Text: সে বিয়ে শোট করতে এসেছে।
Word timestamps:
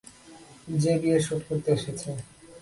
সে 0.81 0.93
বিয়ে 1.01 1.19
শোট 1.25 1.41
করতে 1.47 1.69
এসেছে। 1.77 2.09